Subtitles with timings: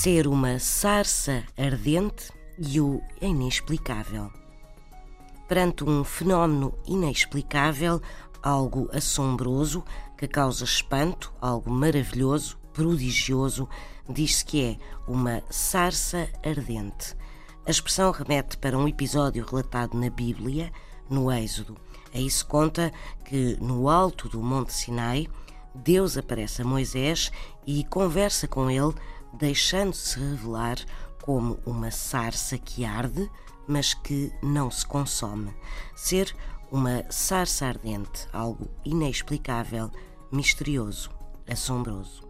[0.00, 4.32] ser uma sarça ardente e o inexplicável.
[5.48, 8.00] Perante um fenómeno inexplicável,
[8.40, 9.84] algo assombroso
[10.16, 13.68] que causa espanto, algo maravilhoso, prodigioso,
[14.08, 14.76] diz-se que é
[15.10, 17.16] uma sarça ardente.
[17.66, 20.70] A expressão remete para um episódio relatado na Bíblia,
[21.10, 21.76] no Êxodo.
[22.14, 22.92] Aí se conta
[23.24, 25.26] que no alto do Monte Sinai,
[25.74, 27.32] Deus aparece a Moisés
[27.66, 28.94] e conversa com ele,
[29.32, 30.76] deixando-se revelar
[31.22, 33.30] como uma sarça que arde,
[33.66, 35.54] mas que não se consome.
[35.94, 36.34] Ser
[36.70, 39.90] uma sarça ardente, algo inexplicável,
[40.32, 41.10] misterioso,
[41.46, 42.22] assombroso.